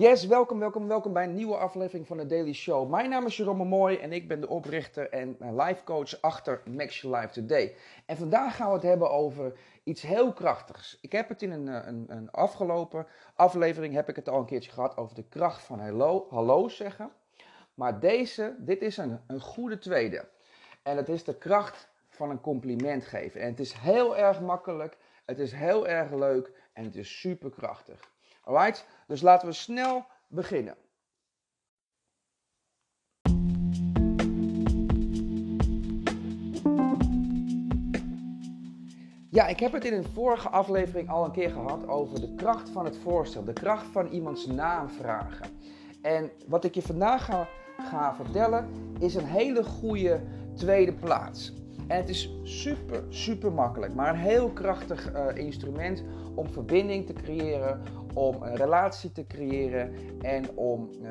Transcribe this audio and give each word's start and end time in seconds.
Yes, 0.00 0.26
welkom, 0.26 0.58
welkom, 0.58 0.88
welkom 0.88 1.12
bij 1.12 1.24
een 1.24 1.34
nieuwe 1.34 1.56
aflevering 1.56 2.06
van 2.06 2.16
de 2.16 2.26
Daily 2.26 2.52
Show. 2.52 2.90
Mijn 2.90 3.10
naam 3.10 3.26
is 3.26 3.36
Jerome 3.36 3.64
Mooi 3.64 3.96
en 3.96 4.12
ik 4.12 4.28
ben 4.28 4.40
de 4.40 4.48
oprichter 4.48 5.10
en 5.10 5.36
life 5.40 5.84
coach 5.84 6.20
achter 6.20 6.62
Max 6.64 7.00
Your 7.00 7.16
Life 7.16 7.32
Today. 7.32 7.74
En 8.06 8.16
vandaag 8.16 8.56
gaan 8.56 8.68
we 8.68 8.74
het 8.74 8.82
hebben 8.82 9.10
over 9.10 9.52
iets 9.84 10.02
heel 10.02 10.32
krachtigs. 10.32 10.98
Ik 11.00 11.12
heb 11.12 11.28
het 11.28 11.42
in 11.42 11.50
een, 11.50 11.68
eh, 11.68 11.86
een, 11.86 12.04
een 12.08 12.30
afgelopen 12.30 13.06
aflevering, 13.34 13.94
heb 13.94 14.08
ik 14.08 14.16
het 14.16 14.28
al 14.28 14.38
een 14.38 14.44
keertje 14.44 14.70
gehad 14.70 14.96
over 14.96 15.14
de 15.14 15.28
kracht 15.28 15.62
van 15.62 15.80
hallo, 15.80 16.26
hallo 16.30 16.68
zeggen. 16.68 17.10
Maar 17.74 18.00
deze, 18.00 18.54
dit 18.58 18.82
is 18.82 18.96
een, 18.96 19.20
een 19.26 19.40
goede 19.40 19.78
tweede. 19.78 20.28
En 20.82 20.96
het 20.96 21.08
is 21.08 21.24
de 21.24 21.38
kracht 21.38 21.88
van 22.08 22.30
een 22.30 22.40
compliment 22.40 23.04
geven. 23.04 23.40
En 23.40 23.50
het 23.50 23.60
is 23.60 23.72
heel 23.72 24.16
erg 24.16 24.40
makkelijk, 24.40 24.96
het 25.24 25.38
is 25.38 25.52
heel 25.52 25.88
erg 25.88 26.12
leuk 26.12 26.52
en 26.72 26.84
het 26.84 26.96
is 26.96 27.20
super 27.20 27.50
krachtig. 27.50 28.09
Alright, 28.40 28.86
dus 29.06 29.20
laten 29.20 29.48
we 29.48 29.54
snel 29.54 30.04
beginnen. 30.28 30.76
Ja, 39.32 39.46
ik 39.46 39.60
heb 39.60 39.72
het 39.72 39.84
in 39.84 39.92
een 39.92 40.04
vorige 40.04 40.48
aflevering 40.48 41.08
al 41.08 41.24
een 41.24 41.32
keer 41.32 41.50
gehad 41.50 41.88
over 41.88 42.20
de 42.20 42.34
kracht 42.34 42.70
van 42.70 42.84
het 42.84 42.98
voorstel, 42.98 43.44
de 43.44 43.52
kracht 43.52 43.86
van 43.86 44.06
iemands 44.06 44.46
naam 44.46 44.88
vragen. 44.88 45.46
En 46.02 46.30
wat 46.46 46.64
ik 46.64 46.74
je 46.74 46.82
vandaag 46.82 47.48
ga, 47.78 48.14
vertellen 48.14 48.68
is 48.98 49.14
een 49.14 49.24
hele 49.24 49.64
goede 49.64 50.20
tweede 50.54 50.92
plaats. 50.92 51.52
En 51.86 51.96
het 51.96 52.08
is 52.08 52.30
super, 52.42 53.04
super 53.08 53.52
makkelijk, 53.52 53.94
maar 53.94 54.08
een 54.08 54.20
heel 54.20 54.50
krachtig 54.50 55.12
uh, 55.12 55.26
instrument 55.34 56.04
om 56.34 56.48
verbinding 56.48 57.06
te 57.06 57.12
creëren, 57.12 57.82
om 58.14 58.42
een 58.42 58.56
relatie 58.56 59.12
te 59.12 59.26
creëren 59.26 59.92
en 60.20 60.56
om, 60.56 60.88
uh, 61.02 61.08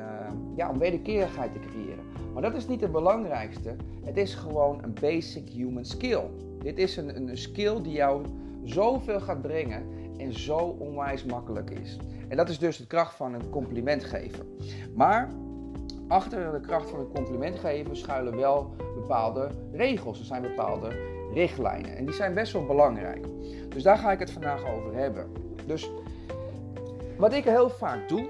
ja, 0.56 0.70
om 0.70 0.78
wederkerigheid 0.78 1.52
te 1.52 1.58
creëren. 1.58 2.04
Maar 2.32 2.42
dat 2.42 2.54
is 2.54 2.66
niet 2.66 2.80
het 2.80 2.92
belangrijkste. 2.92 3.76
Het 4.04 4.16
is 4.16 4.34
gewoon 4.34 4.82
een 4.82 4.94
basic 5.00 5.48
human 5.48 5.84
skill. 5.84 6.22
Dit 6.58 6.78
is 6.78 6.96
een, 6.96 7.16
een 7.16 7.38
skill 7.38 7.82
die 7.82 7.92
jou 7.92 8.24
zoveel 8.64 9.20
gaat 9.20 9.42
brengen 9.42 9.82
en 10.16 10.38
zo 10.38 10.56
onwijs 10.56 11.24
makkelijk 11.24 11.70
is. 11.70 11.96
En 12.28 12.36
dat 12.36 12.48
is 12.48 12.58
dus 12.58 12.76
de 12.76 12.86
kracht 12.86 13.14
van 13.14 13.34
een 13.34 13.50
compliment 13.50 14.04
geven. 14.04 14.46
Maar 14.94 15.30
achter 16.08 16.52
de 16.52 16.60
kracht 16.60 16.90
van 16.90 17.00
een 17.00 17.12
compliment 17.14 17.58
geven 17.58 17.96
schuilen 17.96 18.36
wel 18.36 18.74
bepaalde 18.94 19.50
regels. 19.72 20.18
Er 20.18 20.24
zijn 20.24 20.42
bepaalde 20.42 20.88
richtlijnen. 21.32 21.96
En 21.96 22.04
die 22.04 22.14
zijn 22.14 22.34
best 22.34 22.52
wel 22.52 22.66
belangrijk. 22.66 23.26
Dus 23.68 23.82
daar 23.82 23.98
ga 23.98 24.12
ik 24.12 24.18
het 24.18 24.30
vandaag 24.30 24.64
over 24.74 24.94
hebben. 24.94 25.26
Dus 25.66 25.90
wat 27.20 27.32
ik 27.32 27.44
heel 27.44 27.70
vaak 27.70 28.08
doe 28.08 28.28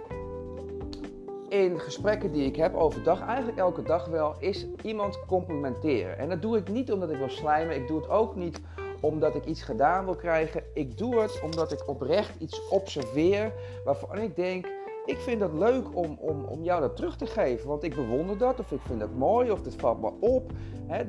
in 1.49 1.81
gesprekken 1.81 2.33
die 2.33 2.45
ik 2.45 2.57
heb 2.57 2.75
overdag, 2.75 3.21
eigenlijk 3.21 3.59
elke 3.59 3.83
dag 3.83 4.07
wel, 4.07 4.35
is 4.39 4.67
iemand 4.83 5.27
complimenteren. 5.27 6.19
En 6.19 6.29
dat 6.29 6.43
doe 6.43 6.57
ik 6.57 6.69
niet 6.69 6.93
omdat 6.93 7.11
ik 7.11 7.19
wil 7.19 7.29
slijmen. 7.29 7.77
Ik 7.77 7.89
doe 7.89 8.01
het 8.01 8.09
ook 8.09 8.37
niet 8.37 8.61
omdat 9.01 9.35
ik 9.35 9.45
iets 9.45 9.63
gedaan 9.63 10.05
wil 10.05 10.15
krijgen. 10.15 10.63
Ik 10.75 10.99
doe 10.99 11.21
het 11.21 11.41
omdat 11.43 11.73
ik 11.73 11.89
oprecht 11.89 12.41
iets 12.41 12.69
observeer 12.69 13.53
waarvan 13.85 14.19
ik 14.19 14.37
denk 14.37 14.67
ik 15.05 15.19
vind 15.19 15.41
het 15.41 15.53
leuk 15.53 15.97
om, 15.97 16.17
om, 16.21 16.45
om 16.45 16.63
jou 16.63 16.81
dat 16.81 16.97
terug 16.97 17.17
te 17.17 17.27
geven. 17.27 17.69
Want 17.69 17.83
ik 17.83 17.95
bewonder 17.95 18.39
dat, 18.39 18.61
of 18.61 18.73
ik 18.73 18.81
vind 18.87 19.01
het 19.01 19.17
mooi, 19.17 19.51
of 19.51 19.65
het 19.65 19.75
valt 19.75 20.01
me 20.01 20.13
op. 20.21 20.53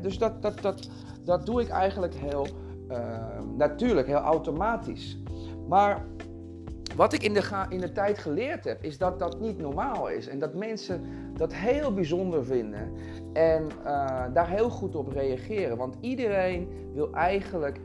dus 0.02 0.18
dat, 0.18 0.42
dat, 0.42 0.62
dat, 0.62 0.90
dat 1.24 1.46
doe 1.46 1.62
ik 1.62 1.70
eigenlijk 1.70 2.14
heel 2.14 2.48
uh, 2.90 2.98
natuurlijk, 3.56 4.08
heel 4.08 4.16
automatisch. 4.16 5.18
Maar 5.68 6.06
wat 6.96 7.14
ik 7.14 7.24
in 7.24 7.34
de, 7.34 7.66
in 7.70 7.80
de 7.80 7.92
tijd 7.92 8.18
geleerd 8.18 8.64
heb, 8.64 8.84
is 8.84 8.98
dat 8.98 9.20
dat 9.20 9.40
niet 9.40 9.60
normaal 9.60 10.10
is. 10.10 10.28
En 10.28 10.40
dat 10.40 10.54
mensen 10.54 11.06
dat 11.38 11.54
heel 11.54 11.94
bijzonder 11.94 12.46
vinden. 12.46 12.92
En 13.34 13.64
uh, 13.64 14.24
daar 14.34 14.50
heel 14.50 14.70
goed 14.70 14.96
op 14.96 15.08
reageren. 15.08 15.78
Want 15.78 15.96
iedereen 16.00 16.68
wil 16.94 17.14
eigenlijk 17.14 17.80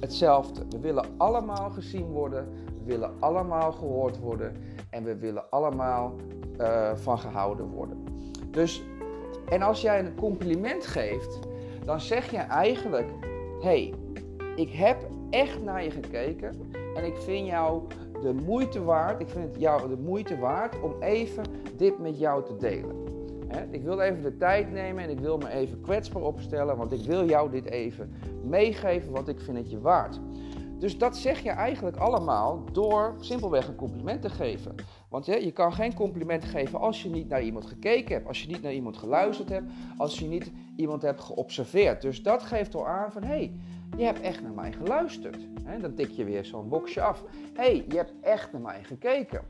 hetzelfde. 0.00 0.64
We 0.68 0.78
willen 0.78 1.04
allemaal 1.16 1.70
gezien 1.70 2.06
worden. 2.06 2.48
We 2.64 2.84
willen 2.84 3.10
allemaal 3.20 3.72
gehoord 3.72 4.18
worden. 4.18 4.56
En 4.90 5.04
we 5.04 5.16
willen 5.16 5.50
allemaal 5.50 6.14
uh, 6.60 6.94
van 6.94 7.18
gehouden 7.18 7.66
worden. 7.66 8.04
Dus, 8.50 8.82
en 9.48 9.62
als 9.62 9.80
jij 9.80 9.98
een 9.98 10.14
compliment 10.14 10.86
geeft, 10.86 11.38
dan 11.84 12.00
zeg 12.00 12.30
je 12.30 12.36
eigenlijk: 12.36 13.08
hey, 13.60 13.94
ik 14.56 14.70
heb 14.70 15.06
echt 15.30 15.62
naar 15.62 15.84
je 15.84 15.90
gekeken 15.90 16.70
en 16.94 17.04
ik 17.04 17.16
vind 17.16 17.46
jou 17.46 17.82
de 18.22 18.32
moeite 18.32 18.84
waard. 18.84 19.20
Ik 19.20 19.28
vind 19.28 19.44
het 19.44 19.60
jou 19.60 19.88
de 19.88 19.96
moeite 19.96 20.38
waard 20.38 20.80
om 20.80 20.94
even 21.00 21.44
dit 21.76 21.98
met 21.98 22.18
jou 22.18 22.44
te 22.44 22.56
delen. 22.56 22.96
ik 23.70 23.82
wil 23.82 24.00
even 24.00 24.22
de 24.22 24.36
tijd 24.36 24.72
nemen 24.72 25.04
en 25.04 25.10
ik 25.10 25.20
wil 25.20 25.38
me 25.38 25.50
even 25.50 25.80
kwetsbaar 25.80 26.22
opstellen, 26.22 26.76
want 26.76 26.92
ik 26.92 27.04
wil 27.04 27.28
jou 27.28 27.50
dit 27.50 27.64
even 27.64 28.12
meegeven, 28.44 29.12
wat 29.12 29.28
ik 29.28 29.40
vind 29.40 29.56
het 29.56 29.70
je 29.70 29.80
waard. 29.80 30.20
Dus 30.78 30.98
dat 30.98 31.16
zeg 31.16 31.40
je 31.40 31.50
eigenlijk 31.50 31.96
allemaal 31.96 32.64
door 32.72 33.14
simpelweg 33.20 33.68
een 33.68 33.74
compliment 33.74 34.22
te 34.22 34.30
geven. 34.30 34.74
Want 35.08 35.26
je 35.26 35.50
kan 35.52 35.72
geen 35.72 35.94
compliment 35.94 36.44
geven 36.44 36.80
als 36.80 37.02
je 37.02 37.08
niet 37.08 37.28
naar 37.28 37.42
iemand 37.42 37.66
gekeken 37.66 38.14
hebt, 38.14 38.26
als 38.26 38.42
je 38.42 38.48
niet 38.48 38.62
naar 38.62 38.72
iemand 38.72 38.96
geluisterd 38.96 39.48
hebt, 39.48 39.70
als 39.96 40.18
je 40.18 40.26
niet 40.26 40.50
iemand 40.76 41.02
hebt 41.02 41.20
geobserveerd. 41.20 42.02
Dus 42.02 42.22
dat 42.22 42.42
geeft 42.42 42.74
al 42.74 42.86
aan 42.86 43.12
van 43.12 43.22
hé, 43.22 43.28
hey, 43.28 43.52
je 43.96 44.04
hebt 44.04 44.20
echt 44.20 44.42
naar 44.42 44.52
mij 44.52 44.72
geluisterd. 44.72 45.38
dan 45.80 45.94
tik 45.94 46.10
je 46.10 46.24
weer 46.24 46.44
zo'n 46.44 46.68
boxje 46.68 47.02
af. 47.02 47.24
Hey, 47.54 47.84
je 47.88 47.96
hebt 47.96 48.12
echt 48.20 48.52
naar 48.52 48.60
mij 48.60 48.82
gekeken. 48.82 49.40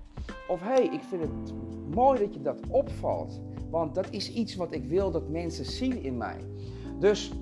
Of 0.48 0.60
hey, 0.62 0.84
ik 0.84 1.00
vind 1.00 1.22
het 1.22 1.54
mooi 1.94 2.18
dat 2.18 2.34
je 2.34 2.42
dat 2.42 2.60
opvalt. 2.68 3.40
Want 3.70 3.94
dat 3.94 4.10
is 4.10 4.32
iets 4.32 4.54
wat 4.54 4.72
ik 4.72 4.84
wil 4.84 5.10
dat 5.10 5.28
mensen 5.28 5.64
zien 5.64 6.02
in 6.02 6.16
mij. 6.16 6.38
Dus 6.98 7.32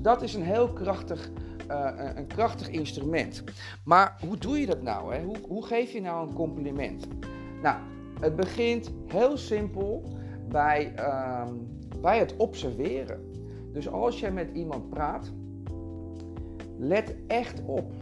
dat 0.00 0.22
is 0.22 0.34
een 0.34 0.42
heel 0.42 0.68
krachtig 0.68 1.30
uh, 1.70 2.10
een 2.14 2.26
krachtig 2.26 2.68
instrument. 2.68 3.44
Maar 3.84 4.16
hoe 4.26 4.36
doe 4.36 4.60
je 4.60 4.66
dat 4.66 4.82
nou? 4.82 5.14
Hè? 5.14 5.22
Hoe, 5.24 5.36
hoe 5.48 5.66
geef 5.66 5.92
je 5.92 6.00
nou 6.00 6.28
een 6.28 6.34
compliment? 6.34 7.06
Nou, 7.62 7.78
het 8.20 8.36
begint 8.36 8.92
heel 9.06 9.36
simpel 9.36 10.02
bij, 10.48 10.92
uh, 10.98 11.48
bij 12.00 12.18
het 12.18 12.36
observeren. 12.36 13.30
Dus 13.72 13.88
als 13.88 14.20
je 14.20 14.30
met 14.30 14.50
iemand 14.52 14.90
praat, 14.90 15.32
let 16.78 17.14
echt 17.26 17.62
op. 17.66 17.92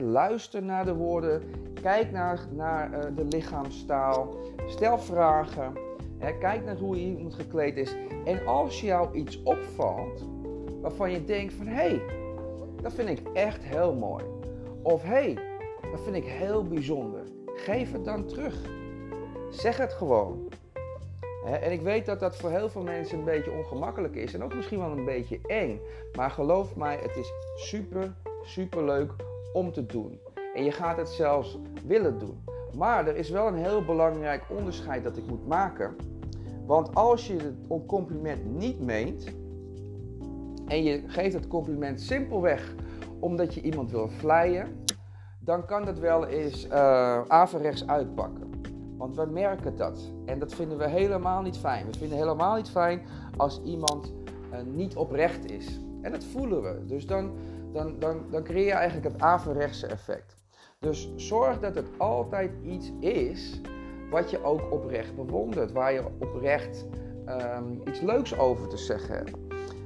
Luister 0.00 0.62
naar 0.62 0.84
de 0.84 0.94
woorden, 0.94 1.42
kijk 1.82 2.10
naar, 2.10 2.46
naar 2.50 2.92
uh, 2.92 3.16
de 3.16 3.24
lichaamstaal, 3.24 4.34
stel 4.66 4.98
vragen, 4.98 5.72
kijk 6.40 6.64
naar 6.64 6.76
hoe 6.76 6.96
iemand 6.96 7.34
gekleed 7.34 7.76
is. 7.76 7.96
En 8.24 8.46
als 8.46 8.80
jou 8.80 9.14
iets 9.14 9.42
opvalt 9.42 10.24
waarvan 10.80 11.10
je 11.10 11.24
denkt 11.24 11.54
van 11.54 11.66
hé, 11.66 11.74
hey, 11.74 12.02
dat 12.82 12.92
vind 12.92 13.08
ik 13.08 13.20
echt 13.32 13.64
heel 13.64 13.94
mooi. 13.94 14.24
Of 14.82 15.02
hé, 15.02 15.08
hey, 15.08 15.38
dat 15.90 16.00
vind 16.00 16.16
ik 16.16 16.24
heel 16.24 16.62
bijzonder. 16.62 17.22
Geef 17.46 17.92
het 17.92 18.04
dan 18.04 18.26
terug. 18.26 18.60
Zeg 19.50 19.76
het 19.76 19.92
gewoon. 19.92 20.48
En 21.52 21.72
ik 21.72 21.80
weet 21.80 22.06
dat 22.06 22.20
dat 22.20 22.36
voor 22.36 22.50
heel 22.50 22.68
veel 22.68 22.82
mensen 22.82 23.18
een 23.18 23.24
beetje 23.24 23.52
ongemakkelijk 23.52 24.14
is 24.14 24.34
en 24.34 24.42
ook 24.42 24.54
misschien 24.54 24.78
wel 24.78 24.90
een 24.90 25.04
beetje 25.04 25.40
eng. 25.46 25.80
Maar 26.16 26.30
geloof 26.30 26.76
mij, 26.76 26.98
het 27.02 27.16
is 27.16 27.32
super, 27.54 28.14
super 28.42 28.84
leuk 28.84 29.12
om 29.52 29.72
te 29.72 29.86
doen. 29.86 30.20
En 30.54 30.64
je 30.64 30.72
gaat 30.72 30.96
het 30.96 31.08
zelfs 31.08 31.58
willen 31.86 32.18
doen. 32.18 32.44
Maar 32.76 33.06
er 33.06 33.16
is 33.16 33.30
wel 33.30 33.46
een 33.46 33.56
heel 33.56 33.84
belangrijk 33.84 34.42
onderscheid 34.48 35.04
dat 35.04 35.16
ik 35.16 35.26
moet 35.26 35.46
maken. 35.46 35.96
Want 36.66 36.94
als 36.94 37.26
je 37.26 37.36
het 37.36 37.86
compliment 37.86 38.44
niet 38.44 38.80
meent, 38.80 39.24
en 40.66 40.82
je 40.82 41.02
geeft 41.06 41.34
het 41.34 41.48
compliment 41.48 42.00
simpelweg 42.00 42.74
omdat 43.20 43.54
je 43.54 43.60
iemand 43.60 43.90
wil 43.90 44.08
vleien, 44.08 44.84
dan 45.38 45.66
kan 45.66 45.84
dat 45.84 45.98
wel 45.98 46.26
eens 46.26 46.66
uh, 46.66 47.20
averechts 47.28 47.86
uitpakken. 47.86 48.57
Want 48.98 49.16
we 49.16 49.26
merken 49.26 49.76
dat. 49.76 50.12
En 50.24 50.38
dat 50.38 50.54
vinden 50.54 50.78
we 50.78 50.88
helemaal 50.88 51.42
niet 51.42 51.56
fijn. 51.56 51.86
We 51.86 51.98
vinden 51.98 52.18
helemaal 52.18 52.56
niet 52.56 52.70
fijn 52.70 53.02
als 53.36 53.60
iemand 53.64 54.12
uh, 54.52 54.58
niet 54.74 54.96
oprecht 54.96 55.50
is. 55.50 55.80
En 56.02 56.12
dat 56.12 56.24
voelen 56.24 56.62
we. 56.62 56.84
Dus 56.84 57.06
dan, 57.06 57.32
dan, 57.72 57.98
dan, 57.98 58.22
dan 58.30 58.42
creëer 58.42 58.66
je 58.66 58.72
eigenlijk 58.72 59.12
het 59.12 59.22
averechtse 59.22 59.86
effect. 59.86 60.36
Dus 60.78 61.12
zorg 61.16 61.60
dat 61.60 61.74
het 61.74 61.88
altijd 61.96 62.52
iets 62.62 62.92
is 63.00 63.60
wat 64.10 64.30
je 64.30 64.44
ook 64.44 64.72
oprecht 64.72 65.16
bewondert. 65.16 65.72
Waar 65.72 65.92
je 65.92 66.04
oprecht 66.18 66.86
um, 67.28 67.80
iets 67.84 68.00
leuks 68.00 68.38
over 68.38 68.68
te 68.68 68.76
zeggen 68.76 69.14
hebt. 69.14 69.36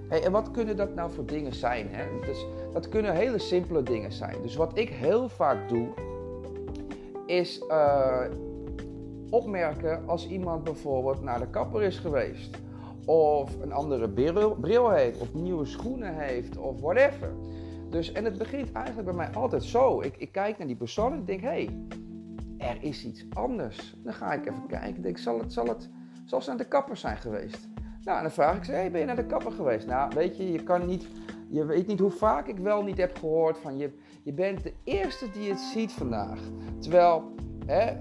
Hey, 0.09 0.25
en 0.25 0.33
wat 0.33 0.51
kunnen 0.51 0.77
dat 0.77 0.95
nou 0.95 1.13
voor 1.13 1.27
dingen 1.27 1.55
zijn? 1.55 1.89
Hè? 1.91 2.05
Dus, 2.27 2.47
dat 2.73 2.89
kunnen 2.89 3.15
hele 3.15 3.39
simpele 3.39 3.83
dingen 3.83 4.13
zijn. 4.13 4.43
Dus 4.43 4.57
wat 4.57 4.79
ik 4.79 4.89
heel 4.89 5.29
vaak 5.29 5.69
doe, 5.69 5.89
is 7.27 7.63
uh, 7.69 8.21
opmerken 9.33 10.09
als 10.09 10.29
iemand 10.29 10.65
bijvoorbeeld 10.65 11.23
naar 11.23 11.39
de 11.39 11.51
kapper 11.51 11.83
is 11.83 11.99
geweest. 11.99 12.59
Of 13.07 13.61
een 13.61 13.73
andere 13.73 14.09
bril, 14.61 14.91
heeft, 14.91 15.21
of 15.21 15.35
nieuwe 15.35 15.65
schoenen 15.65 16.15
heeft, 16.15 16.57
of 16.57 16.81
whatever. 16.81 17.33
Dus, 17.91 18.13
en 18.13 18.25
het 18.25 18.39
begint 18.39 18.73
eigenlijk 18.73 19.07
bij 19.07 19.17
mij 19.17 19.31
altijd 19.35 19.65
zo. 19.65 20.01
Ik, 20.01 20.17
ik 20.17 20.33
kijk 20.33 20.59
naar 20.59 20.67
die 20.67 20.77
persoon 20.77 21.13
en 21.13 21.25
denk, 21.25 21.41
hé, 21.41 21.49
hey, 21.49 21.69
er 22.59 22.77
is 22.81 23.05
iets 23.05 23.25
anders. 23.33 23.95
Dan 24.03 24.15
ga 24.15 24.33
ik 24.33 24.47
even 24.47 24.67
kijken. 24.67 24.97
Ik 24.97 25.03
denk, 25.03 25.19
zal 25.19 25.39
het, 25.39 25.53
zal 25.53 25.67
het, 25.67 25.91
zal 26.25 26.43
ze 26.43 26.49
naar 26.49 26.59
de 26.59 26.69
kapper 26.69 26.97
zijn 26.97 27.17
geweest? 27.17 27.69
Nou, 28.05 28.17
en 28.17 28.23
dan 28.23 28.33
vraag 28.33 28.57
ik 28.57 28.65
ze, 28.65 28.73
hey, 28.73 28.91
ben 28.91 29.01
je 29.01 29.07
naar 29.07 29.17
de 29.17 29.27
kapper 29.27 29.53
geweest? 29.53 29.87
Nou, 29.87 30.13
weet 30.15 30.37
je, 30.37 30.53
je 30.53 30.63
kan 30.63 30.87
niet, 30.87 31.07
je 31.49 31.65
weet 31.65 31.87
niet 31.87 31.99
hoe 31.99 32.11
vaak 32.11 32.47
ik 32.47 32.59
wel 32.59 32.83
niet 32.83 32.97
heb 32.97 33.19
gehoord 33.19 33.59
van 33.59 33.77
je, 33.79 33.93
je 34.23 34.33
bent 34.33 34.63
de 34.63 34.73
eerste 34.85 35.31
die 35.31 35.51
het 35.51 35.61
ziet 35.61 35.93
vandaag. 35.93 36.39
Terwijl, 36.79 37.35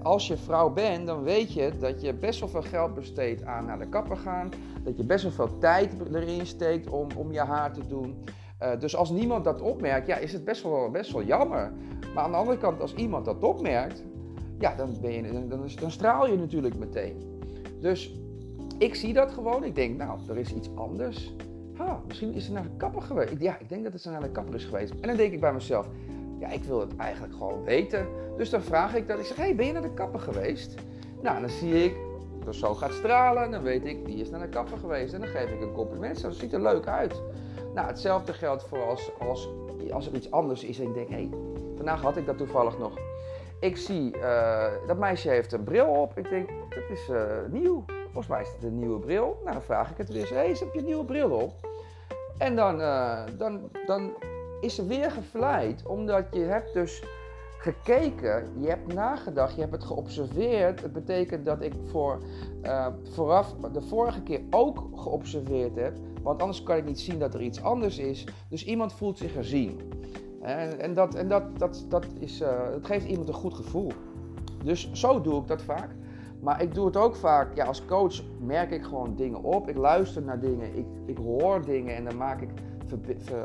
als 0.04 0.28
je 0.28 0.38
vrouw 0.38 0.70
bent, 0.70 1.08
dan 1.08 1.24
weet 1.24 1.54
je 1.54 1.72
dat 1.80 2.02
je 2.02 2.14
best 2.14 2.40
wel 2.40 2.50
veel 2.50 2.62
geld 2.62 2.94
besteedt 2.94 3.44
aan 3.46 3.66
naar 3.66 3.80
de 3.80 3.90
kapper 3.90 4.18
gaan. 4.18 4.50
Dat 4.84 4.98
je 4.98 5.04
best 5.04 5.24
wel 5.24 5.32
veel 5.32 5.58
tijd 5.58 5.94
erin 6.14 6.46
steekt 6.46 6.90
om, 6.90 7.08
om 7.18 7.32
je 7.32 7.40
haar 7.40 7.74
te 7.74 7.88
doen. 7.88 8.24
Uh, 8.62 8.80
dus 8.80 8.96
als 8.96 9.10
niemand 9.10 9.44
dat 9.44 9.62
opmerkt, 9.62 10.08
ja, 10.08 10.18
is 10.18 10.34
het 10.34 10.44
best 10.44 10.64
wel, 10.64 10.90
best 10.92 11.12
wel 11.12 11.24
jammer. 11.24 11.74
Maar 12.14 12.24
aan 12.24 12.32
de 12.32 12.38
andere 12.38 12.58
kant, 12.58 12.82
als 12.82 12.94
iemand 12.94 13.26
dat 13.26 13.44
opmerkt, 13.44 14.04
ja, 14.60 14.76
dan, 14.76 14.98
ben 15.02 15.12
je, 15.12 15.48
dan, 15.48 15.70
dan 15.80 15.92
straal 15.92 16.28
je 16.28 16.38
natuurlijk 16.38 16.78
meteen. 16.78 17.40
Dus 17.80 18.14
ik 18.78 18.96
zie 18.96 19.14
dat 19.14 19.32
gewoon. 19.32 19.64
Ik 19.64 19.76
denk, 19.76 19.98
nou, 19.98 20.20
er 20.30 20.38
is 20.38 20.54
iets 20.54 20.70
anders. 20.76 21.34
Ha, 21.74 22.02
misschien 22.08 22.34
is 22.34 22.46
ze 22.46 22.52
naar 22.52 22.64
de 22.64 22.76
kapper 22.78 23.02
geweest. 23.02 23.34
Ja, 23.40 23.60
ik 23.60 23.70
denk 23.70 23.84
dat 23.84 23.94
het 23.94 24.06
naar 24.06 24.22
de 24.22 24.32
kapper 24.32 24.56
is 24.56 24.66
geweest. 24.66 24.92
En 24.92 25.08
dan 25.08 25.18
denk 25.18 25.34
ik 25.34 25.40
bij 25.40 25.54
mezelf, 25.54 25.90
ja, 26.42 26.50
ik 26.50 26.64
wil 26.64 26.80
het 26.80 26.96
eigenlijk 26.98 27.34
gewoon 27.34 27.64
weten. 27.64 28.08
Dus 28.38 28.50
dan 28.50 28.62
vraag 28.62 28.96
ik 28.96 29.08
dat. 29.08 29.20
Ik 29.20 29.26
zeg, 29.26 29.38
hey, 29.38 29.56
ben 29.56 29.66
je 29.66 29.72
naar 29.72 29.82
de 29.82 29.94
kapper 29.94 30.20
geweest? 30.20 30.76
Nou, 31.22 31.40
dan 31.40 31.50
zie 31.50 31.84
ik, 31.84 31.94
de 32.40 32.46
persoon 32.46 32.76
gaat 32.76 32.94
stralen. 32.94 33.52
Dan 33.52 33.62
weet 33.62 33.86
ik, 33.86 34.06
die 34.06 34.16
is 34.18 34.30
naar 34.30 34.40
de 34.40 34.50
kapper 34.50 34.78
geweest. 34.78 35.14
En 35.14 35.20
dan 35.20 35.30
geef 35.30 35.50
ik 35.50 35.62
een 35.62 35.74
compliment. 35.74 36.20
Zo 36.20 36.30
ziet 36.30 36.54
er 36.54 36.62
leuk 36.62 36.88
uit. 36.88 37.22
Nou, 37.74 37.88
hetzelfde 37.88 38.34
geldt 38.34 38.64
voor 38.64 38.84
als, 38.84 39.12
als, 39.20 39.50
als 39.92 40.08
er 40.08 40.14
iets 40.14 40.32
anders 40.32 40.64
is. 40.64 40.80
En 40.80 40.88
ik 40.88 40.94
denk, 40.94 41.10
hé, 41.10 41.16
hey, 41.16 41.30
vandaag 41.76 42.02
had 42.02 42.18
ik 42.18 42.26
dat 42.26 42.38
toevallig 42.38 42.78
nog. 42.78 42.98
Ik 43.60 43.78
zie, 43.78 44.18
uh, 44.18 44.66
dat 44.88 44.98
meisje 44.98 45.30
heeft 45.30 45.52
een 45.54 45.64
bril 45.64 45.86
op. 45.86 46.18
Ik 46.18 46.30
denk, 46.30 46.50
dat 46.50 46.90
is 46.90 47.10
uh, 47.10 47.22
nieuw. 47.50 47.84
Volgens 48.04 48.28
mij 48.28 48.42
is 48.42 48.52
het 48.54 48.64
een 48.64 48.80
nieuwe 48.80 49.00
bril. 49.00 49.40
Nou, 49.42 49.54
dan 49.54 49.64
vraag 49.64 49.92
ik 49.92 49.98
het 49.98 50.10
weer 50.10 50.22
eens. 50.22 50.30
Hé, 50.30 50.36
hey, 50.36 50.48
heb 50.48 50.74
je 50.74 50.80
een 50.80 50.86
nieuwe 50.86 51.06
bril 51.06 51.30
op? 51.30 51.54
En 52.38 52.56
dan, 52.56 52.80
uh, 52.80 53.20
dan, 53.38 53.70
dan 53.86 54.14
is 54.62 54.76
ze 54.76 54.86
weer 54.86 55.12
gevleid. 55.12 55.86
Omdat 55.86 56.26
je 56.32 56.40
hebt 56.40 56.74
dus 56.74 57.04
gekeken, 57.58 58.48
je 58.60 58.68
hebt 58.68 58.94
nagedacht, 58.94 59.56
je 59.56 59.62
hebt 59.62 59.74
het 59.74 59.84
geobserveerd. 59.84 60.82
Het 60.82 60.94
betekent 60.94 61.46
dat 61.46 61.62
ik 61.62 61.74
voor, 61.86 62.20
uh, 62.64 62.88
vooraf 63.04 63.56
de 63.74 63.82
vorige 63.82 64.22
keer 64.22 64.42
ook 64.50 64.88
geobserveerd 64.96 65.76
heb. 65.76 65.98
Want 66.22 66.42
anders 66.42 66.64
kan 66.64 66.78
ik 66.78 66.86
niet 66.86 67.00
zien 67.00 67.20
dat 67.20 67.34
er 67.34 67.42
iets 67.42 67.64
anders 67.64 67.98
is. 67.98 68.26
Dus 68.50 68.66
iemand 68.66 68.94
voelt 68.94 69.18
zich 69.18 69.32
gezien. 69.32 69.80
En, 70.42 70.80
en, 70.80 70.94
dat, 70.94 71.16
en 71.16 71.28
dat, 71.28 71.60
dat, 71.60 71.86
dat, 71.90 72.06
is, 72.20 72.42
uh, 72.42 72.70
dat 72.72 72.86
geeft 72.86 73.06
iemand 73.06 73.28
een 73.28 73.34
goed 73.34 73.54
gevoel. 73.54 73.92
Dus 74.64 74.92
zo 74.92 75.22
doe 75.22 75.42
ik 75.42 75.48
dat 75.48 75.62
vaak. 75.62 75.90
Maar 76.40 76.62
ik 76.62 76.74
doe 76.74 76.86
het 76.86 76.98
ook 76.98 77.16
vaak, 77.16 77.56
ja, 77.56 77.66
als 77.66 77.86
coach 77.86 78.22
merk 78.40 78.72
ik 78.72 78.84
gewoon 78.84 79.16
dingen 79.16 79.44
op. 79.44 79.70
Ik 79.70 79.78
luister 79.78 80.22
naar 80.22 80.40
dingen, 80.40 80.78
ik, 80.78 80.86
ik 81.06 81.18
hoor 81.18 81.66
dingen 81.66 81.96
en 81.96 82.04
dan 82.04 82.18
maak 82.18 82.42
ik 82.42 82.50
uh, 82.92 83.38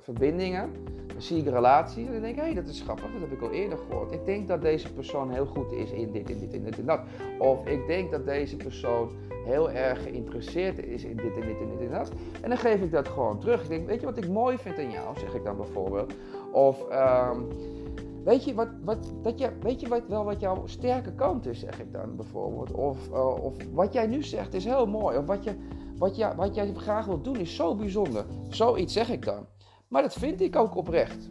verbindingen. 0.00 0.70
Dan 1.06 1.22
zie 1.22 1.38
ik 1.38 1.48
relaties 1.48 2.06
en 2.06 2.12
dan 2.12 2.20
denk 2.20 2.34
ik, 2.34 2.40
hé, 2.40 2.46
hey, 2.46 2.54
dat 2.54 2.66
is 2.66 2.80
grappig, 2.80 3.12
dat 3.12 3.20
heb 3.20 3.32
ik 3.32 3.42
al 3.42 3.50
eerder 3.50 3.78
gehoord. 3.78 4.12
Ik 4.12 4.24
denk 4.24 4.48
dat 4.48 4.62
deze 4.62 4.92
persoon 4.92 5.30
heel 5.30 5.46
goed 5.46 5.72
is 5.72 5.90
in 5.90 6.12
dit, 6.12 6.30
in 6.30 6.40
dit, 6.40 6.52
in 6.52 6.64
dit 6.64 6.78
en 6.78 6.86
dat. 6.86 7.00
Of 7.38 7.66
ik 7.66 7.86
denk 7.86 8.10
dat 8.10 8.24
deze 8.24 8.56
persoon 8.56 9.10
heel 9.44 9.70
erg 9.70 10.02
geïnteresseerd 10.02 10.78
is 10.78 11.04
in 11.04 11.16
dit 11.16 11.34
en 11.34 11.46
dit 11.46 11.60
en 11.60 11.68
dit 11.78 11.88
en 11.88 11.98
dat. 11.98 12.10
En 12.40 12.48
dan 12.48 12.58
geef 12.58 12.80
ik 12.82 12.90
dat 12.90 13.08
gewoon 13.08 13.38
terug. 13.38 13.62
Ik 13.62 13.68
denk, 13.68 13.86
weet 13.86 14.00
je 14.00 14.06
wat 14.06 14.16
ik 14.16 14.28
mooi 14.28 14.58
vind 14.58 14.78
aan 14.78 14.90
jou, 14.90 15.18
zeg 15.18 15.34
ik 15.34 15.44
dan 15.44 15.56
bijvoorbeeld. 15.56 16.14
Of... 16.52 16.80
Um, 16.92 17.46
Weet 18.26 18.44
je, 18.44 18.54
wat, 18.54 18.68
wat, 18.84 19.12
dat 19.22 19.38
je, 19.38 19.52
weet 19.60 19.80
je 19.80 19.88
wat, 19.88 20.02
wel 20.08 20.24
wat 20.24 20.40
jouw 20.40 20.66
sterke 20.66 21.14
kant 21.14 21.46
is, 21.46 21.60
zeg 21.60 21.80
ik 21.80 21.92
dan 21.92 22.16
bijvoorbeeld? 22.16 22.72
Of, 22.72 23.08
uh, 23.08 23.44
of 23.44 23.54
wat 23.72 23.92
jij 23.92 24.06
nu 24.06 24.22
zegt 24.22 24.54
is 24.54 24.64
heel 24.64 24.86
mooi. 24.86 25.18
Of 25.18 25.26
wat, 25.26 25.44
je, 25.44 25.54
wat, 25.98 26.34
wat 26.36 26.54
jij 26.54 26.74
graag 26.74 27.06
wilt 27.06 27.24
doen 27.24 27.36
is 27.36 27.56
zo 27.56 27.74
bijzonder. 27.74 28.24
Zoiets 28.48 28.92
zeg 28.92 29.10
ik 29.10 29.24
dan. 29.24 29.46
Maar 29.88 30.02
dat 30.02 30.12
vind 30.12 30.40
ik 30.40 30.56
ook 30.56 30.76
oprecht. 30.76 31.30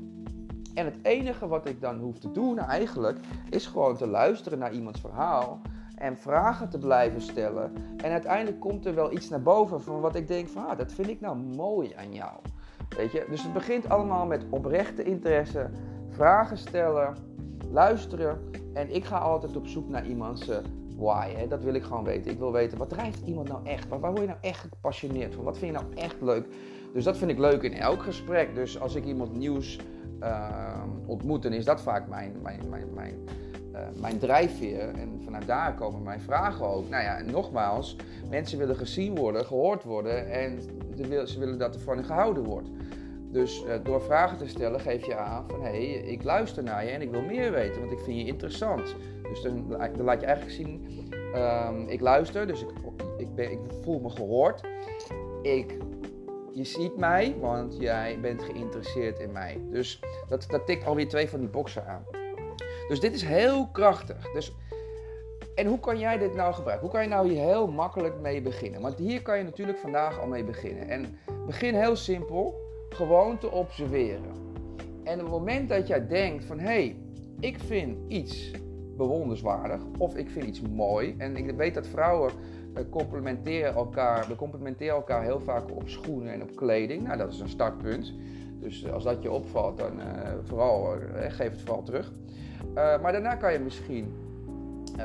En 0.73 0.85
het 0.85 0.97
enige 1.01 1.47
wat 1.47 1.67
ik 1.67 1.81
dan 1.81 1.99
hoef 1.99 2.17
te 2.17 2.31
doen 2.31 2.59
eigenlijk, 2.59 3.19
is 3.49 3.67
gewoon 3.67 3.95
te 3.97 4.07
luisteren 4.07 4.59
naar 4.59 4.73
iemands 4.73 4.99
verhaal. 4.99 5.61
En 5.95 6.17
vragen 6.17 6.69
te 6.69 6.77
blijven 6.77 7.21
stellen. 7.21 7.73
En 7.97 8.11
uiteindelijk 8.11 8.59
komt 8.59 8.85
er 8.85 8.95
wel 8.95 9.11
iets 9.11 9.29
naar 9.29 9.41
boven 9.41 9.81
van 9.81 9.99
wat 9.99 10.15
ik 10.15 10.27
denk 10.27 10.47
van, 10.47 10.67
ah, 10.67 10.77
dat 10.77 10.91
vind 10.91 11.07
ik 11.07 11.21
nou 11.21 11.37
mooi 11.37 11.93
aan 11.97 12.13
jou. 12.13 12.33
Weet 12.97 13.11
je? 13.11 13.25
Dus 13.29 13.43
het 13.43 13.53
begint 13.53 13.89
allemaal 13.89 14.25
met 14.25 14.45
oprechte 14.49 15.03
interesse 15.03 15.69
vragen 16.15 16.57
stellen, 16.57 17.15
luisteren. 17.71 18.37
En 18.73 18.95
ik 18.95 19.05
ga 19.05 19.17
altijd 19.17 19.55
op 19.55 19.67
zoek 19.67 19.89
naar 19.89 20.05
iemands 20.05 20.49
uh, 20.49 20.57
why. 20.97 21.29
Hè? 21.35 21.47
Dat 21.47 21.63
wil 21.63 21.73
ik 21.73 21.83
gewoon 21.83 22.03
weten. 22.03 22.31
Ik 22.31 22.39
wil 22.39 22.51
weten, 22.51 22.77
wat 22.77 22.89
drijft 22.89 23.21
iemand 23.25 23.47
nou 23.47 23.65
echt? 23.65 23.87
Waar, 23.87 23.99
waar 23.99 24.11
word 24.11 24.21
je 24.21 24.27
nou 24.27 24.39
echt 24.41 24.59
gepassioneerd 24.59 25.35
van? 25.35 25.43
Wat 25.43 25.57
vind 25.57 25.71
je 25.71 25.79
nou 25.81 25.93
echt 25.95 26.21
leuk? 26.21 26.45
Dus 26.93 27.03
dat 27.03 27.17
vind 27.17 27.31
ik 27.31 27.37
leuk 27.37 27.63
in 27.63 27.73
elk 27.73 28.03
gesprek. 28.03 28.55
Dus 28.55 28.79
als 28.79 28.95
ik 28.95 29.05
iemand 29.05 29.37
nieuws 29.37 29.79
uh, 30.21 30.83
ontmoet, 31.05 31.43
dan 31.43 31.53
is 31.53 31.65
dat 31.65 31.81
vaak 31.81 32.07
mijn, 32.07 32.35
mijn, 32.41 32.59
mijn, 32.69 32.93
mijn, 32.93 33.15
uh, 33.73 33.79
mijn 34.01 34.19
drijfveer. 34.19 34.89
En 34.89 35.21
vanuit 35.23 35.47
daar 35.47 35.75
komen 35.75 36.03
mijn 36.03 36.21
vragen 36.21 36.65
ook. 36.65 36.89
Nou 36.89 37.03
ja, 37.03 37.17
en 37.17 37.31
nogmaals, 37.31 37.95
mensen 38.29 38.57
willen 38.57 38.75
gezien 38.75 39.15
worden, 39.15 39.45
gehoord 39.45 39.83
worden 39.83 40.31
en 40.31 40.61
ze 41.25 41.39
willen 41.39 41.57
dat 41.57 41.75
er 41.75 41.81
van 41.81 42.03
gehouden 42.03 42.43
wordt. 42.43 42.69
Dus 43.31 43.63
uh, 43.63 43.73
door 43.83 44.01
vragen 44.01 44.37
te 44.37 44.47
stellen 44.47 44.79
geef 44.79 45.05
je 45.05 45.15
aan 45.15 45.49
van 45.49 45.61
hé, 45.61 45.69
hey, 45.69 45.91
ik 45.93 46.23
luister 46.23 46.63
naar 46.63 46.85
je 46.85 46.91
en 46.91 47.01
ik 47.01 47.11
wil 47.11 47.21
meer 47.21 47.51
weten, 47.51 47.79
want 47.79 47.91
ik 47.91 47.99
vind 47.99 48.17
je 48.17 48.25
interessant. 48.25 48.95
Dus 49.29 49.41
dan, 49.41 49.69
dan 49.69 50.01
laat 50.01 50.21
je 50.21 50.25
eigenlijk 50.25 50.55
zien, 50.55 50.87
um, 51.35 51.87
ik 51.87 52.01
luister, 52.01 52.47
dus 52.47 52.61
ik, 52.61 52.69
ik, 53.17 53.35
ben, 53.35 53.51
ik 53.51 53.59
voel 53.81 53.99
me 53.99 54.09
gehoord. 54.09 54.61
Ik, 55.41 55.77
je 56.51 56.63
ziet 56.63 56.97
mij, 56.97 57.35
want 57.39 57.77
jij 57.79 58.19
bent 58.21 58.43
geïnteresseerd 58.43 59.19
in 59.19 59.31
mij. 59.31 59.61
Dus 59.71 59.99
dat, 60.27 60.45
dat 60.49 60.65
tikt 60.65 60.85
alweer 60.85 61.07
twee 61.07 61.29
van 61.29 61.39
die 61.39 61.49
boxen 61.49 61.87
aan. 61.87 62.05
Dus 62.87 62.99
dit 62.99 63.13
is 63.13 63.23
heel 63.23 63.67
krachtig. 63.67 64.31
Dus, 64.31 64.55
en 65.55 65.67
hoe 65.67 65.79
kan 65.79 65.99
jij 65.99 66.17
dit 66.17 66.35
nou 66.35 66.53
gebruiken? 66.53 66.87
Hoe 66.87 66.95
kan 66.95 67.03
je 67.03 67.09
nou 67.09 67.29
hier 67.29 67.41
heel 67.41 67.67
makkelijk 67.67 68.19
mee 68.19 68.41
beginnen? 68.41 68.81
Want 68.81 68.97
hier 68.97 69.21
kan 69.21 69.37
je 69.37 69.43
natuurlijk 69.43 69.77
vandaag 69.77 70.19
al 70.19 70.27
mee 70.27 70.43
beginnen. 70.43 70.89
En 70.89 71.19
begin 71.45 71.73
heel 71.73 71.95
simpel 71.95 72.64
gewoon 72.95 73.37
te 73.37 73.51
observeren. 73.51 74.31
En 75.03 75.19
het 75.19 75.27
moment 75.27 75.69
dat 75.69 75.87
jij 75.87 76.07
denkt 76.07 76.45
van 76.45 76.59
hé, 76.59 76.65
hey, 76.65 76.95
ik 77.39 77.59
vind 77.59 77.97
iets 78.07 78.51
bewonderswaardig 78.97 79.81
of 79.97 80.15
ik 80.15 80.29
vind 80.29 80.45
iets 80.45 80.61
mooi. 80.61 81.15
En 81.17 81.35
ik 81.35 81.51
weet 81.51 81.73
dat 81.73 81.87
vrouwen 81.87 82.31
uh, 82.77 82.83
complementeren 82.89 83.73
elkaar, 83.73 84.27
we 84.27 84.35
complementeren 84.35 84.95
elkaar 84.95 85.23
heel 85.23 85.39
vaak 85.39 85.71
op 85.71 85.89
schoenen 85.89 86.33
en 86.33 86.41
op 86.41 86.55
kleding. 86.55 87.03
Nou, 87.03 87.17
dat 87.17 87.33
is 87.33 87.39
een 87.39 87.49
startpunt. 87.49 88.13
Dus 88.59 88.83
eh, 88.83 88.93
als 88.93 89.03
dat 89.03 89.21
je 89.21 89.31
opvalt, 89.31 89.77
dan 89.77 89.99
uh, 89.99 90.05
vooral, 90.43 90.95
geef 91.13 91.51
het 91.51 91.61
vooral 91.61 91.83
terug. 91.83 92.11
maar 92.73 93.11
daarna 93.11 93.35
kan 93.35 93.53
je 93.53 93.59
misschien 93.59 94.13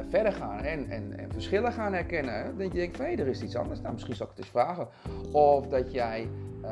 verder 0.09 0.33
gaan 0.33 0.61
en, 0.61 0.91
en, 0.91 1.19
en, 1.19 1.33
verschillen 1.33 1.73
gaan 1.73 1.93
herkennen. 1.93 2.59
Dat 2.59 2.73
je 2.73 2.79
denkt 2.79 2.99
hé, 2.99 3.05
er 3.05 3.27
is 3.27 3.43
iets 3.43 3.57
anders. 3.57 3.81
Nou, 3.81 3.93
misschien 3.93 4.15
zal 4.15 4.27
ik 4.27 4.33
het 4.37 4.41
eens 4.41 4.53
vragen. 4.53 4.89
Of 5.33 5.67
dat 5.67 5.93
jij 5.93 6.29
uh, 6.65 6.71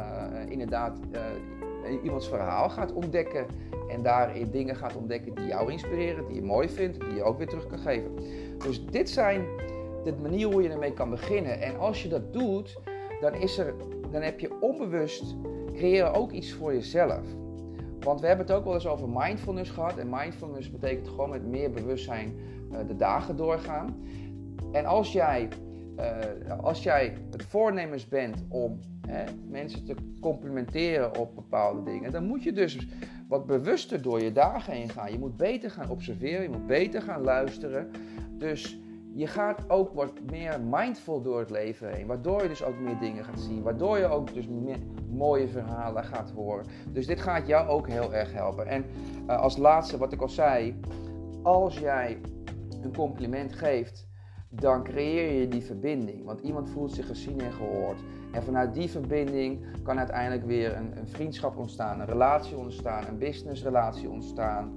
inderdaad 0.49 0.99
uh, 1.13 2.03
iemands 2.05 2.29
verhaal 2.29 2.71
gaat 2.71 2.93
ontdekken. 2.93 3.47
En 3.89 4.03
daarin 4.03 4.51
dingen 4.51 4.77
gaat 4.77 4.97
ontdekken 4.97 5.35
die 5.35 5.47
jou 5.47 5.73
inspireren, 5.73 6.27
die 6.27 6.37
je 6.37 6.43
mooi 6.43 6.69
vindt, 6.69 7.01
die 7.01 7.15
je 7.15 7.23
ook 7.23 7.39
weer 7.39 7.49
terug 7.49 7.67
kan 7.67 7.79
geven. 7.79 8.11
Dus 8.59 8.87
dit 8.87 9.11
zijn 9.11 9.47
de 10.05 10.15
manier 10.23 10.53
hoe 10.53 10.63
je 10.63 10.69
ermee 10.69 10.93
kan 10.93 11.11
beginnen. 11.11 11.61
En 11.61 11.79
als 11.79 12.03
je 12.03 12.09
dat 12.09 12.33
doet, 12.33 12.79
dan, 13.21 13.35
is 13.35 13.59
er, 13.59 13.75
dan 14.11 14.23
heb 14.23 14.41
je 14.41 14.61
onbewust 14.61 15.37
creëren 15.75 16.15
ook 16.15 16.33
iets 16.33 16.53
voor 16.53 16.75
jezelf. 16.75 17.23
Want 18.09 18.21
we 18.21 18.27
hebben 18.27 18.47
het 18.47 18.55
ook 18.55 18.65
wel 18.65 18.75
eens 18.75 18.87
over 18.87 19.09
mindfulness 19.09 19.71
gehad. 19.71 19.97
En 19.97 20.09
mindfulness 20.11 20.71
betekent 20.71 21.09
gewoon 21.09 21.31
met 21.31 21.47
meer 21.47 21.71
bewustzijn 21.71 22.35
uh, 22.73 22.79
de 22.87 22.97
dagen 22.97 23.37
doorgaan. 23.37 23.97
En 24.73 24.87
als 24.87 25.12
jij, 25.12 25.49
uh, 25.99 26.59
als 26.61 26.83
jij 26.83 27.17
het 27.31 27.43
voornemens 27.43 28.09
bent 28.09 28.45
om 28.49 28.81
hè, 29.07 29.25
mensen 29.49 29.85
te 29.85 29.95
complimenteren 30.21 31.17
op 31.17 31.35
bepaalde 31.35 31.83
dingen, 31.83 32.12
dan 32.12 32.25
moet 32.25 32.43
je 32.43 32.53
dus 32.53 32.88
wat 33.29 33.47
bewuster 33.47 34.03
door 34.03 34.23
je 34.23 34.33
dagen 34.33 34.73
heen 34.73 34.88
gaan. 34.88 35.12
Je 35.12 35.19
moet 35.19 35.37
beter 35.37 35.71
gaan 35.71 35.91
observeren, 35.91 36.43
je 36.43 36.49
moet 36.49 36.67
beter 36.67 37.03
gaan 37.03 37.23
luisteren. 37.23 37.91
Dus 38.38 38.79
je 39.15 39.27
gaat 39.27 39.71
ook 39.71 39.93
wat 39.93 40.12
meer 40.31 40.61
mindful 40.71 41.23
door 41.23 41.38
het 41.38 41.50
leven 41.50 41.93
heen, 41.95 42.07
waardoor 42.07 42.43
je 42.43 42.49
dus 42.49 42.65
ook 42.65 42.79
meer 42.79 42.99
dingen 42.99 43.25
gaat 43.25 43.41
zien, 43.41 43.62
waardoor 43.62 43.99
je 43.99 44.07
ook 44.07 44.35
dus 44.35 44.49
meer 44.49 44.79
mooie 45.11 45.49
verhalen 45.49 46.05
gaat 46.05 46.31
horen. 46.31 46.67
Dus 46.93 47.07
dit 47.07 47.21
gaat 47.21 47.47
jou 47.47 47.69
ook 47.69 47.88
heel 47.88 48.15
erg 48.15 48.33
helpen. 48.33 48.67
En 48.67 48.85
uh, 49.27 49.38
als 49.41 49.57
laatste 49.57 49.99
wat 49.99 50.12
ik 50.12 50.21
al 50.21 50.29
zei, 50.29 50.81
als 51.43 51.79
jij 51.79 52.19
een 52.83 52.95
compliment 52.95 53.53
geeft, 53.53 54.07
dan 54.50 54.83
creëer 54.85 55.41
je 55.41 55.49
die 55.49 55.62
verbinding. 55.62 56.25
Want 56.25 56.41
iemand 56.41 56.71
voelt 56.71 56.93
zich 56.93 57.07
gezien 57.07 57.41
en 57.41 57.53
gehoord. 57.53 57.99
En 58.33 58.43
vanuit 58.43 58.75
die 58.75 58.91
verbinding 58.91 59.65
kan 59.83 59.99
uiteindelijk 59.99 60.47
weer 60.47 60.77
een, 60.77 60.99
een 60.99 61.09
vriendschap 61.09 61.57
ontstaan, 61.57 62.00
een 62.00 62.07
relatie 62.07 62.57
ontstaan, 62.57 63.07
een 63.07 63.19
businessrelatie 63.19 64.11
ontstaan. 64.11 64.73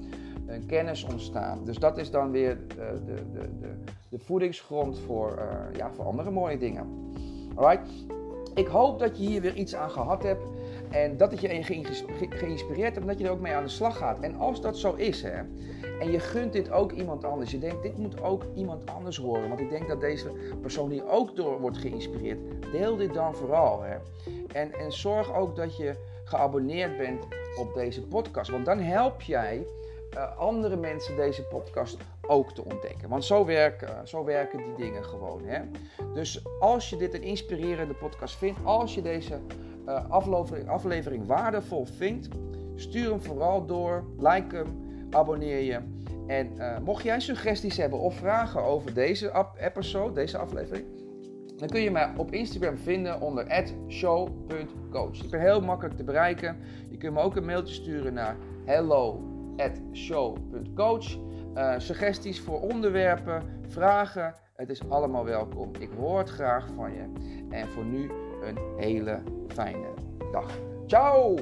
een 0.46 0.66
kennis 0.66 1.04
ontstaan. 1.04 1.64
Dus 1.64 1.78
dat 1.78 1.98
is 1.98 2.12
dan 2.12 2.32
weer 2.32 2.58
de, 2.68 3.02
de, 3.06 3.14
de, 3.34 3.58
de, 3.60 3.74
de 4.10 4.20
voedingsgrond 4.20 5.00
voor, 5.00 5.40
ja, 5.74 5.92
voor 5.92 6.06
andere 6.06 6.32
mooie 6.32 6.58
dingen. 6.58 6.86
Alright? 7.56 7.90
Ik 8.54 8.68
hoop 8.68 9.00
dat 9.00 9.18
je 9.18 9.24
hier 9.24 9.42
weer 9.42 9.56
iets 9.56 9.76
aan 9.76 9.92
gehad 9.92 10.24
hebt. 10.24 10.44
En 10.90 11.18
dat 11.18 11.32
het 11.32 11.42
je 11.42 11.64
geïnspireerd 12.30 12.94
hebt 12.94 12.98
en 12.98 13.08
dat 13.08 13.20
je 13.20 13.26
er 13.26 13.32
ook 13.32 13.40
mee 13.40 13.54
aan 13.54 13.64
de 13.64 13.70
slag 13.70 13.98
gaat. 13.98 14.20
En 14.20 14.36
als 14.36 14.62
dat 14.62 14.78
zo 14.78 14.94
is, 14.94 15.22
hè, 15.22 15.42
en 16.00 16.12
je 16.12 16.20
gunt 16.20 16.54
dit 16.54 16.72
ook 16.72 16.92
iemand 16.92 17.24
anders. 17.24 17.52
Je 17.52 17.60
denkt, 17.60 17.84
dit 17.84 17.98
moet 17.98 18.22
ook 18.22 18.44
iemand 18.56 18.86
anders 18.86 19.18
horen. 19.18 19.48
Want 19.48 19.60
ik 19.60 19.70
denk 19.70 19.88
dat 19.88 20.02
deze 20.02 20.32
persoon 20.62 20.90
hier 20.90 21.10
ook 21.10 21.36
door 21.36 21.60
wordt 21.60 21.78
geïnspireerd. 21.78 22.40
Deel 22.72 22.96
dit 22.96 23.14
dan 23.14 23.36
vooral. 23.36 23.82
Hè. 23.82 23.96
En, 24.54 24.74
en 24.74 24.92
zorg 24.92 25.36
ook 25.36 25.56
dat 25.56 25.78
je 25.78 25.96
geabonneerd 26.24 26.98
bent 26.98 27.28
op 27.60 27.74
deze 27.74 28.02
podcast. 28.02 28.52
Want 28.52 28.66
dan 28.66 28.80
help 28.80 29.22
jij 29.22 29.66
uh, 30.16 30.38
andere 30.38 30.76
mensen 30.76 31.16
deze 31.16 31.44
podcast 31.44 31.98
ook 32.28 32.52
te 32.52 32.64
ontdekken. 32.64 33.10
Want 33.10 33.26
zo 33.26 33.46
werken, 33.46 34.08
zo 34.08 34.24
werken 34.24 34.58
die 34.58 34.76
dingen 34.76 35.04
gewoon. 35.04 35.42
Hè? 35.46 35.62
Dus 36.14 36.44
als 36.60 36.90
je 36.90 36.98
dit 36.98 37.14
een 37.14 37.24
inspirerende 37.24 37.94
podcast 37.94 38.36
vindt, 38.36 38.60
als 38.64 38.96
je 38.96 39.02
deze 39.02 39.40
uh, 39.88 40.10
aflevering, 40.10 40.70
aflevering 40.70 41.28
waardevol 41.28 41.86
vindt, 41.86 42.28
stuur 42.76 43.10
hem 43.10 43.22
vooral 43.22 43.66
door, 43.66 44.04
like 44.18 44.56
hem, 44.56 45.08
abonneer 45.10 45.60
je. 45.60 45.80
En 46.28 46.52
mocht 46.84 47.04
jij 47.04 47.20
suggesties 47.20 47.78
hebben 47.78 48.00
of 48.00 48.16
vragen 48.16 48.64
over 48.64 48.94
deze 48.94 49.46
episode, 49.58 50.14
deze 50.14 50.38
aflevering, 50.38 50.86
dan 51.62 51.70
kun 51.70 51.82
je 51.82 51.92
mij 51.92 52.14
op 52.18 52.32
Instagram 52.32 52.78
vinden 52.78 53.22
onder 53.22 53.66
show.coach. 53.88 55.24
Ik 55.24 55.30
ben 55.30 55.40
heel 55.40 55.62
makkelijk 55.62 55.98
te 55.98 56.04
bereiken. 56.04 56.58
Je 56.90 56.98
kunt 56.98 57.14
me 57.14 57.20
ook 57.20 57.36
een 57.36 57.46
mailtje 57.46 57.74
sturen 57.74 58.14
naar 58.14 58.36
show.coach. 59.94 61.18
Eh, 61.54 61.74
suggesties 61.78 62.40
voor 62.40 62.62
onderwerpen, 62.62 63.44
vragen, 63.68 64.36
het 64.56 64.70
is 64.70 64.90
allemaal 64.90 65.26
welkom. 65.26 65.72
Ik 65.80 65.90
hoor 65.98 66.18
het 66.18 66.30
graag 66.30 66.68
van 66.76 66.94
je. 66.94 67.12
En 67.50 67.68
voor 67.68 67.86
nu 67.86 68.12
een 68.42 68.58
hele 68.78 69.24
fijne 69.48 69.94
dag. 70.32 70.60
Ciao! 70.86 71.36